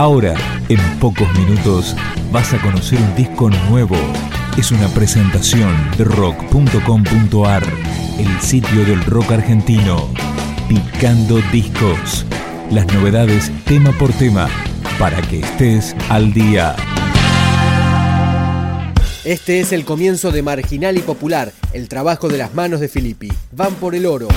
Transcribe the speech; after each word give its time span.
Ahora, 0.00 0.34
en 0.70 0.78
pocos 0.98 1.30
minutos, 1.38 1.94
vas 2.32 2.54
a 2.54 2.62
conocer 2.62 2.98
un 2.98 3.14
disco 3.16 3.50
nuevo. 3.68 3.98
Es 4.56 4.72
una 4.72 4.88
presentación 4.88 5.76
de 5.98 6.04
rock.com.ar, 6.04 7.62
el 8.18 8.40
sitio 8.40 8.86
del 8.86 9.04
rock 9.04 9.32
argentino. 9.32 10.08
Picando 10.70 11.38
discos. 11.52 12.24
Las 12.70 12.86
novedades 12.94 13.52
tema 13.66 13.92
por 13.92 14.10
tema, 14.14 14.48
para 14.98 15.20
que 15.20 15.40
estés 15.40 15.94
al 16.08 16.32
día. 16.32 16.74
Este 19.24 19.60
es 19.60 19.70
el 19.72 19.84
comienzo 19.84 20.32
de 20.32 20.40
Marginal 20.40 20.96
y 20.96 21.02
Popular, 21.02 21.52
el 21.74 21.90
trabajo 21.90 22.30
de 22.30 22.38
las 22.38 22.54
manos 22.54 22.80
de 22.80 22.88
Filippi. 22.88 23.30
Van 23.52 23.74
por 23.74 23.94
el 23.94 24.06
oro. 24.06 24.28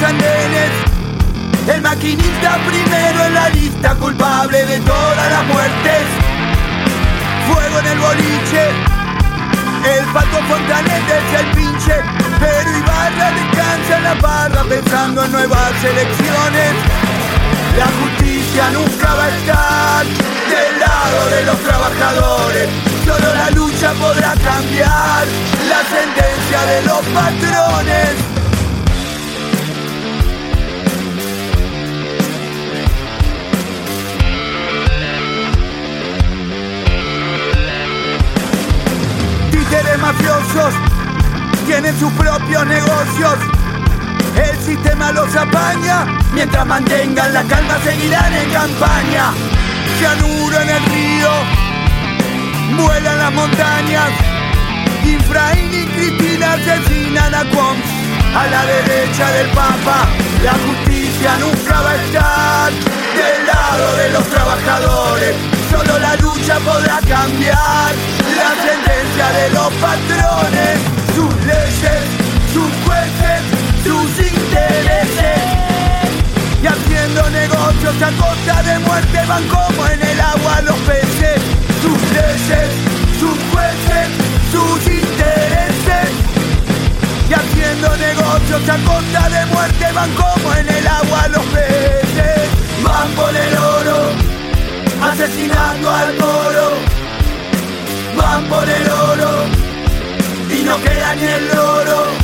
Los 0.00 0.08
andenes. 0.08 0.70
El 1.68 1.82
maquinista 1.82 2.58
primero 2.66 3.24
en 3.24 3.34
la 3.34 3.48
lista, 3.50 3.94
culpable 3.96 4.64
de 4.66 4.80
todas 4.80 5.30
las 5.30 5.44
muertes. 5.46 6.02
Fuego 7.46 7.78
en 7.80 7.86
el 7.86 7.98
boliche, 7.98 8.68
el 9.98 10.04
pato 10.12 10.38
fontanete 10.48 11.18
es 11.18 11.40
el 11.40 11.46
pinche, 11.52 11.94
pero 12.38 12.78
Ibarra 12.78 13.30
descansa 13.32 13.96
en 13.96 14.04
la 14.04 14.14
barra 14.14 14.64
pensando 14.64 15.24
en 15.24 15.32
nuevas 15.32 15.84
elecciones. 15.84 16.72
La 17.76 17.86
justicia 17.86 18.70
nunca 18.70 19.14
va 19.14 19.24
a 19.24 19.28
estar 19.28 20.06
del 20.06 20.80
lado 20.80 21.30
de 21.30 21.44
los 21.44 21.58
trabajadores. 21.60 22.68
Solo 23.04 23.34
la 23.34 23.50
lucha 23.50 23.92
podrá 23.94 24.34
cambiar 24.34 25.26
la 25.68 25.80
sentencia 25.88 26.64
de 26.66 26.82
los 26.82 27.00
patrones. 27.14 28.29
Mafiosos 40.12 40.74
tienen 41.66 41.98
sus 41.98 42.12
propios 42.14 42.66
negocios. 42.66 43.34
El 44.34 44.58
sistema 44.58 45.12
los 45.12 45.34
apaña, 45.36 46.06
mientras 46.32 46.66
mantengan 46.66 47.32
la 47.32 47.44
calma 47.44 47.78
seguirán 47.84 48.32
en 48.32 48.50
campaña. 48.50 49.32
Cianuro 49.98 50.60
en 50.62 50.68
el 50.68 50.84
río, 50.86 51.30
vuelan 52.76 53.18
las 53.18 53.32
montañas. 53.32 54.10
Infraín 55.04 55.72
y 55.72 55.86
Cristina 55.86 56.54
asesinan 56.54 57.34
a 57.34 57.44
Quons, 57.50 57.84
a 58.34 58.46
la 58.48 58.64
derecha 58.64 59.30
del 59.30 59.48
Papa. 59.50 60.08
La 60.42 60.52
justicia 60.52 61.36
nunca 61.38 61.82
va 61.82 61.90
a 61.90 61.96
estar 61.96 62.72
del 62.72 63.46
lado 63.46 63.96
de 63.96 64.10
los 64.10 64.24
trabajadores 64.28 65.59
Solo 65.70 65.98
la 65.98 66.16
lucha 66.16 66.58
podrá 66.60 66.98
cambiar 67.06 67.92
la 68.36 68.50
sentencia 68.66 69.26
de 69.38 69.50
los 69.50 69.72
patrones, 69.74 70.80
sus 71.14 71.34
leyes, 71.46 72.02
sus 72.52 72.70
jueces, 72.84 73.40
sus 73.84 74.10
intereses. 74.32 75.40
Y 76.62 76.66
haciendo 76.66 77.30
negocios 77.30 78.02
a 78.02 78.10
costa 78.20 78.62
de 78.64 78.78
muerte 78.80 79.18
van 79.28 79.46
como 79.48 79.86
en 79.86 80.02
el 80.02 80.20
agua 80.20 80.60
los 80.62 80.78
peces, 80.80 81.40
sus 81.82 82.00
leyes, 82.18 82.68
sus 83.20 83.38
jueces, 83.52 84.08
sus 84.50 84.92
intereses. 84.92 86.10
Y 87.28 87.32
haciendo 87.32 87.96
negocios 87.96 88.68
a 88.68 88.76
costa 88.84 89.28
de 89.28 89.46
muerte 89.46 89.86
van 89.94 90.10
como 90.14 90.54
en 90.54 90.68
el 90.68 90.86
agua 90.88 91.28
los 91.28 91.44
peces, 91.46 92.48
van 92.82 93.14
asesinando 95.10 95.90
al 95.90 96.14
moro. 96.18 96.70
Van 98.16 98.44
por 98.44 98.68
el 98.68 98.90
oro 98.90 99.30
y 100.50 100.62
no 100.62 100.80
queda 100.80 101.14
ni 101.16 101.24
el 101.24 101.50
oro. 101.50 102.19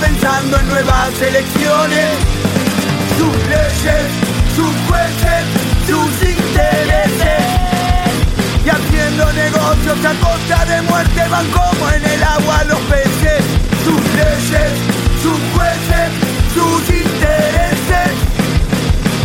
Pensando 0.00 0.58
en 0.58 0.68
nuevas 0.68 1.22
elecciones. 1.22 2.10
Sus 3.18 3.36
leyes, 3.48 4.06
sus 4.54 4.74
jueces, 4.88 5.44
sus 5.86 6.28
intereses. 6.28 7.44
Y 8.64 8.68
haciendo 8.68 9.32
negocios 9.32 9.98
a 10.04 10.14
costa 10.24 10.64
de 10.64 10.82
muerte 10.82 11.28
van 11.30 11.46
como 11.50 11.90
en 11.90 12.04
el 12.04 12.22
agua 12.22 12.64
los 12.64 12.80
peces. 12.80 13.44
Sus 13.84 14.02
leyes, 14.14 14.72
sus 15.22 15.38
jueces, 15.54 16.10
sus 16.54 16.96
intereses 16.96 17.46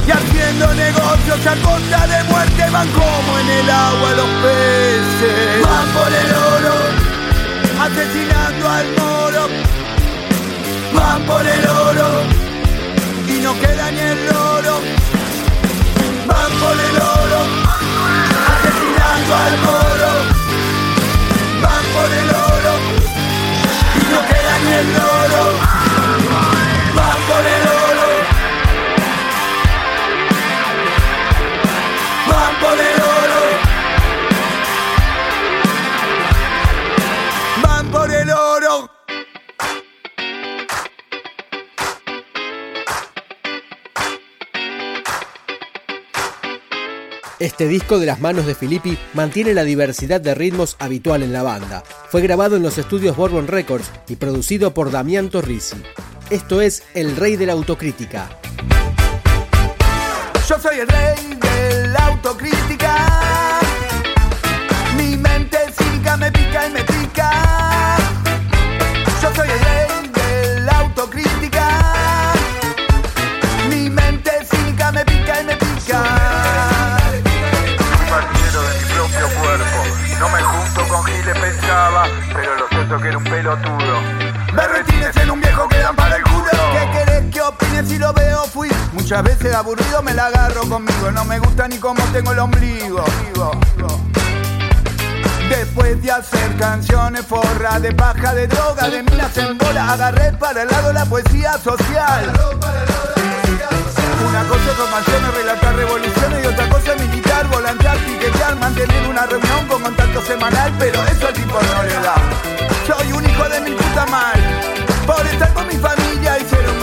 y 0.08 0.12
haciendo 0.12 0.74
negocios 0.74 1.48
a 1.48 1.56
costa 1.62 2.08
de 2.08 2.24
muerte 2.26 2.70
van 2.72 2.88
como 2.90 3.40
en 3.40 3.50
el 3.50 3.70
agua 3.70 4.12
los 4.12 4.30
peces. 4.44 5.64
Van 5.64 5.88
por 5.90 6.12
el 6.12 6.32
oro, 6.34 6.76
asesinando 7.80 8.70
al 8.70 8.86
moro. 8.98 9.81
Van 10.94 11.22
por 11.24 11.46
el 11.46 11.68
oro 11.68 12.08
y 13.28 13.40
no 13.42 13.54
queda 13.60 13.92
ni 13.92 14.00
el 14.00 14.30
oro. 14.30 14.80
Van 16.28 16.52
el 16.88 16.96
oro, 16.96 17.21
Este 47.42 47.68
disco 47.68 47.98
de 47.98 48.06
las 48.06 48.20
manos 48.20 48.46
de 48.46 48.54
Filippi 48.54 49.00
mantiene 49.16 49.56
la 49.56 49.64
diversidad 49.64 50.22
de 50.22 50.36
ritmos 50.36 50.76
habitual 50.78 51.24
en 51.24 51.34
la 51.34 51.42
banda. 51.42 51.82
Fue 52.10 52.22
grabado 52.22 52.56
en 52.56 52.62
los 52.62 52.78
estudios 52.78 53.18
Bourbon 53.18 53.48
Records 53.48 53.90
y 54.08 54.16
producido 54.16 54.76
por 54.76 54.92
Damián 54.92 55.32
Torrisi. 55.32 55.78
Esto 56.30 56.62
es 56.62 56.84
El 56.94 57.16
Rey 57.16 57.38
de 57.38 57.48
la 57.48 57.54
Autocrítica. 57.54 58.30
Yo 60.48 60.60
soy 60.60 60.82
el 60.82 60.88
rey 60.88 61.40
de 61.42 61.88
la 61.88 62.06
autocrítica. 62.10 63.10
Mi 64.96 65.18
mente 65.18 65.58
cínica 65.76 66.18
me 66.18 66.32
pica 66.32 66.68
y 66.68 66.70
me 66.70 66.84
pica. 66.84 67.98
Yo 69.20 69.34
soy 69.34 69.50
el 69.50 69.60
rey 69.62 69.71
aburrido, 89.62 90.02
me 90.02 90.14
la 90.14 90.26
agarro 90.26 90.62
conmigo. 90.62 91.12
No 91.12 91.24
me 91.26 91.38
gusta 91.38 91.68
ni 91.68 91.78
cómo 91.78 92.04
tengo 92.12 92.32
el 92.32 92.40
ombligo. 92.40 93.04
Después 95.50 96.02
de 96.02 96.12
hacer 96.12 96.56
canciones 96.58 97.26
forra 97.26 97.80
de 97.80 97.92
paja, 97.94 98.34
de 98.34 98.48
droga, 98.48 98.90
de 98.90 99.04
minas 99.04 99.38
en 99.38 99.58
bola, 99.58 99.94
agarré 99.94 100.32
para 100.34 100.64
el 100.64 100.68
lado 100.68 100.92
la 100.94 101.06
poesía 101.06 101.54
social. 101.60 102.34
Una 104.28 104.44
cosa 104.48 104.72
es 104.72 104.78
romanciones, 104.78 105.34
relatar 105.36 105.76
revoluciones 105.76 106.44
y 106.44 106.48
otra 106.48 106.70
cosa 106.70 106.94
es 106.94 107.02
militar, 107.06 107.48
volantear, 107.50 107.98
piquetear, 108.00 108.56
mantener 108.56 109.08
una 109.08 109.26
reunión 109.28 109.68
con 109.68 109.84
contacto 109.84 110.22
semanal, 110.24 110.74
pero 110.80 111.04
eso 111.06 111.28
al 111.28 111.34
tipo 111.34 111.54
no 111.54 111.84
le 111.84 111.94
da. 111.94 112.16
Soy 112.88 113.12
un 113.12 113.30
hijo 113.30 113.50
de 113.50 113.62
mi 113.62 113.72
puta 113.72 114.06
madre, 114.08 114.42
por 115.06 115.26
estar 115.28 115.54
con 115.54 115.68
mi 115.68 115.76
familia 115.76 116.38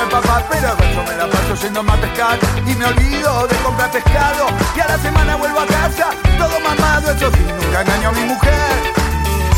un 0.04 0.08
papá, 0.08 0.44
pero 0.50 0.76
yo 0.94 1.02
me 1.02 1.16
la 1.16 1.26
paso 1.26 1.54
yendo 1.62 1.80
a 1.80 1.96
pescar 1.96 2.38
me 2.78 2.84
olvido 2.86 3.46
de 3.48 3.56
comprar 3.56 3.90
pescado 3.90 4.46
y 4.76 4.80
a 4.80 4.86
la 4.86 4.98
semana 4.98 5.36
vuelvo 5.36 5.60
a 5.60 5.66
casa, 5.66 6.10
todo 6.38 6.60
mamado, 6.60 7.10
eso 7.10 7.30
sí, 7.32 7.44
nunca 7.60 7.80
engaño 7.82 8.08
a 8.10 8.12
mi 8.12 8.22
mujer. 8.22 8.92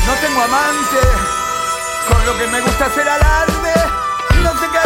No 0.07 0.15
tengo 0.27 0.43
amante, 0.43 1.01
con 2.09 2.27
lo 2.27 2.39
que 2.39 2.47
me 2.47 2.61
gusta 2.63 2.87
hacer 2.87 3.09
alarde, 3.09 3.75
no 4.43 4.53
sé 4.53 4.67
qué 4.73 4.79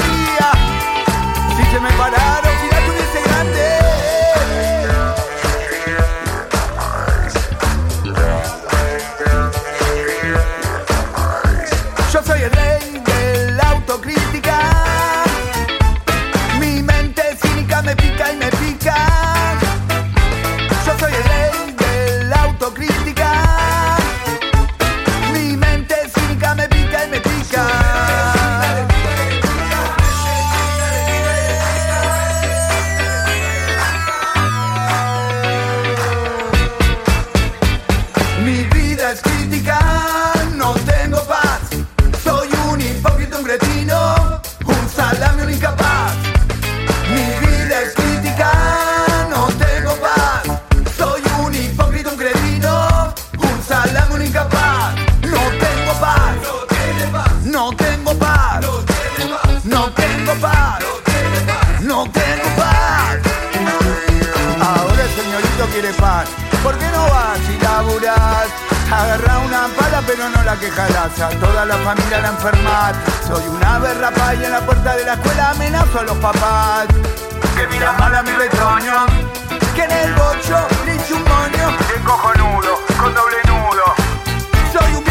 quiere 65.66 65.92
paz. 65.94 66.28
¿Por 66.62 66.76
qué 66.78 66.86
no 66.90 67.04
vas 67.08 67.38
y 67.48 67.62
laburás? 67.62 68.48
Agarra 68.90 69.38
una 69.38 69.68
pala 69.76 70.02
pero 70.06 70.28
no 70.28 70.42
la 70.42 70.56
quejarás. 70.56 71.20
A 71.20 71.28
toda 71.40 71.64
la 71.64 71.76
familia 71.76 72.20
la 72.20 72.28
enfermar 72.28 72.94
Soy 73.26 73.46
una 73.48 73.78
berrapa 73.78 74.34
y 74.34 74.44
en 74.44 74.52
la 74.52 74.60
puerta 74.60 74.96
de 74.96 75.04
la 75.04 75.14
escuela 75.14 75.50
amenazo 75.50 76.00
a 76.00 76.02
los 76.02 76.16
papás. 76.18 76.86
Que 77.56 77.66
mira 77.68 77.92
mal 77.92 78.14
a 78.14 78.22
mi 78.22 78.30
retoño. 78.32 79.06
Que 79.74 79.84
en 79.84 79.92
el 79.92 80.14
bocho 80.14 80.66
le 80.86 80.94
un 81.14 81.24
moño. 81.24 81.76
Que 81.88 82.00
cojonudo, 82.02 82.80
con 83.00 83.14
doble 83.14 83.36
nudo. 83.46 83.84
Soy 84.72 84.94
un 84.94 85.04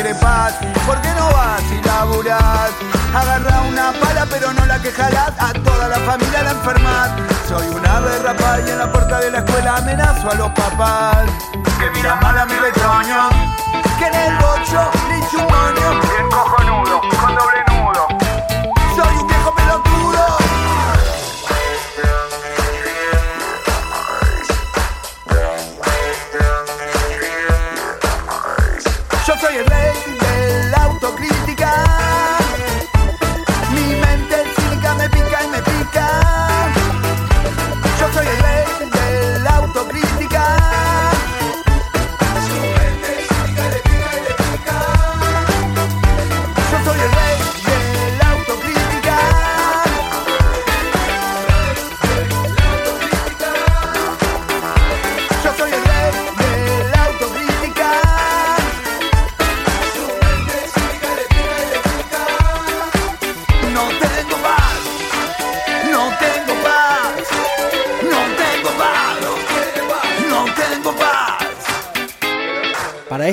quiere 0.00 0.14
paz. 0.14 0.54
¿Por 0.86 1.00
qué 1.00 1.08
no 1.18 1.26
vas 1.32 1.62
y 1.72 1.82
laburás? 1.84 2.70
Agarra 3.12 3.62
una 3.62 3.92
pala 4.00 4.26
pero 4.30 4.52
no 4.52 4.64
la 4.66 4.80
quejarás. 4.80 5.32
A 5.38 5.52
toda 5.52 5.88
la 5.88 5.98
familia 5.98 6.42
la 6.44 6.50
enfermas. 6.52 7.10
Soy 7.48 7.66
una 7.68 7.98
berrapa 8.00 8.60
y 8.64 8.70
en 8.70 8.78
la 8.78 8.92
puerta 8.92 9.18
de 9.18 9.30
la 9.32 9.38
escuela 9.38 9.76
amenazo 9.76 10.30
a 10.30 10.34
los 10.34 10.50
papás. 10.52 11.24
Que 11.80 11.90
mira 11.90 12.14
mal 12.16 12.38
a 12.38 12.46
mi 12.46 12.54
retoño. 12.54 13.28
Que 13.98 14.06
en 14.06 14.14
el 14.14 14.36
bocho 14.36 14.90
le 15.08 15.18
hice 15.18 15.36
un 15.36 15.46
moño. 15.46 16.00
Bien 16.02 16.28
cojonudo, 16.30 16.97
Yo 29.28 29.34
soy 29.36 29.56
el 29.56 29.66
rey 29.66 29.92
de 30.18 30.70
la 30.70 30.84
autocrítica. 30.84 31.87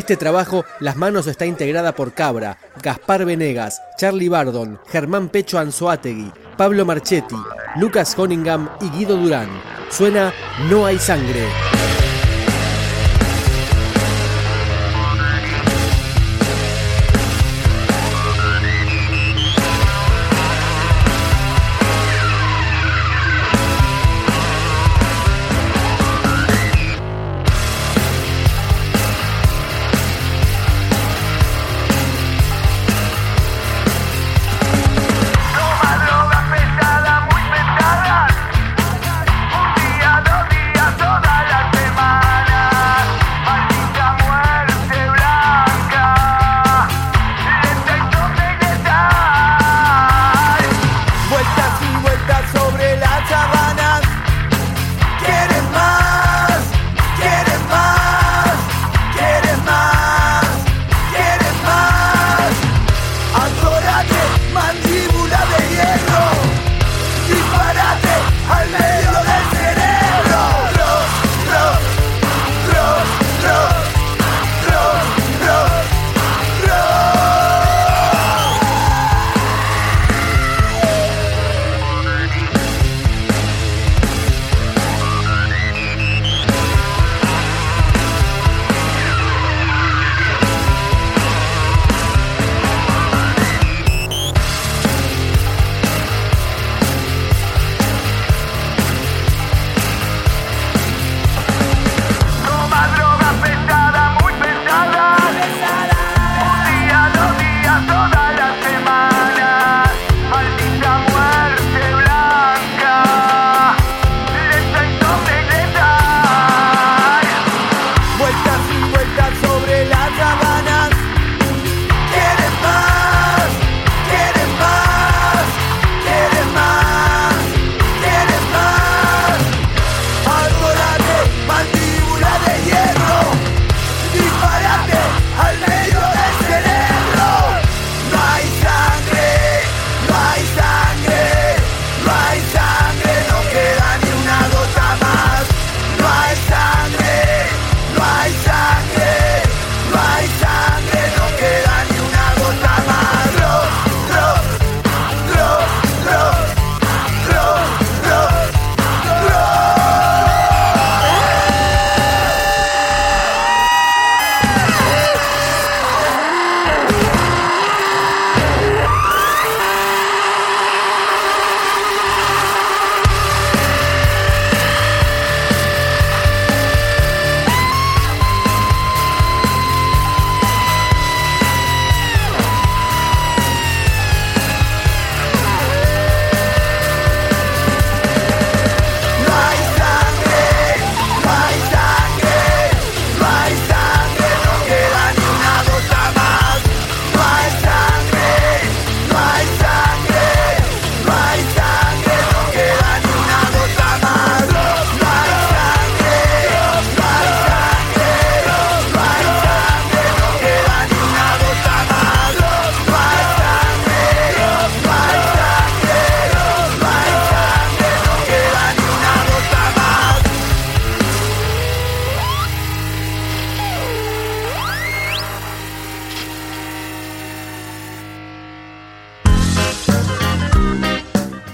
Este 0.06 0.18
trabajo, 0.18 0.66
Las 0.82 0.98
Manos 0.98 1.26
está 1.26 1.48
integrada 1.48 1.96
por 1.96 2.14
Cabra, 2.14 2.60
Gaspar 2.84 3.26
Venegas, 3.26 3.82
Charlie 3.98 4.30
Bardon, 4.30 4.80
Germán 4.88 5.30
Pecho 5.30 5.58
Anzoátegui, 5.58 6.32
Pablo 6.56 6.86
Marchetti, 6.86 7.36
Lucas 7.78 8.14
Honingham 8.16 8.70
y 8.82 8.90
Guido 8.92 9.18
Durán. 9.18 9.50
Suena 9.90 10.32
No 10.70 10.86
hay 10.86 11.00
sangre. 11.00 11.48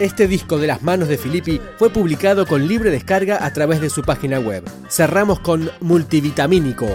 Este 0.02 0.28
disco 0.28 0.58
de 0.58 0.66
las 0.66 0.82
manos 0.82 1.10
de 1.10 1.18
Filippi 1.20 1.62
fue 1.78 1.92
publicado 1.92 2.48
con 2.48 2.68
libre 2.68 2.90
descarga 2.90 3.46
a 3.46 3.54
través 3.54 3.82
de 3.82 3.92
su 3.92 4.02
página 4.02 4.40
web. 4.40 4.64
Cerramos 4.90 5.40
con 5.42 5.70
Multivitamínico. 5.80 6.88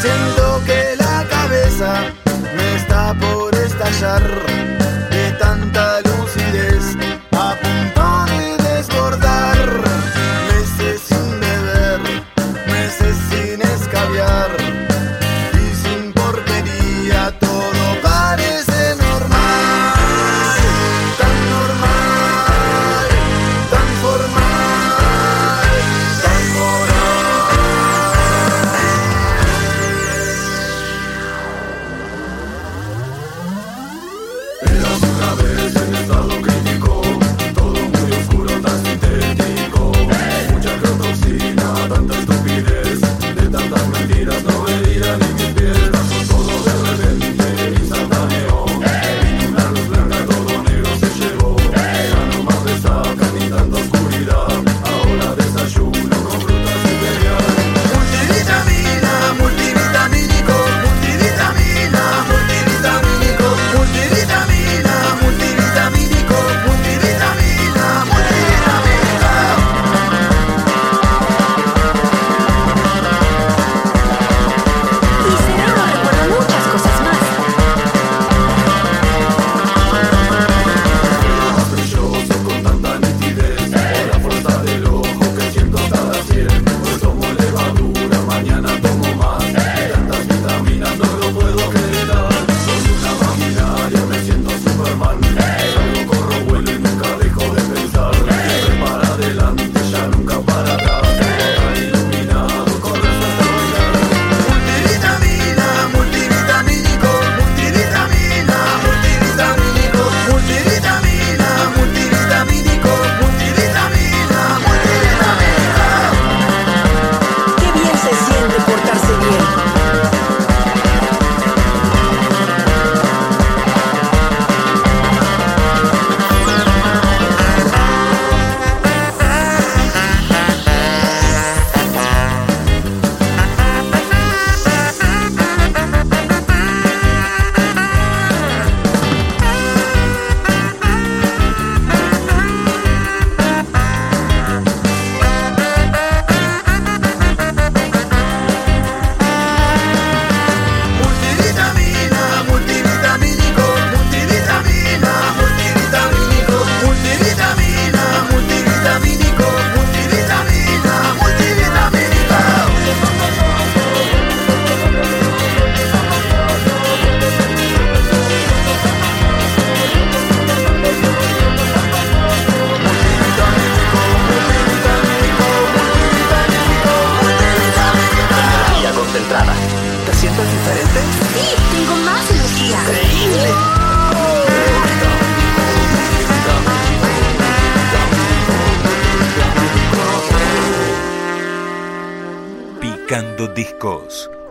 Siento 0.00 0.62
que 0.64 0.96
la 0.96 1.26
cabeza 1.28 2.04
me 2.56 2.76
está 2.76 3.12
por 3.12 3.54
estallar. 3.54 4.85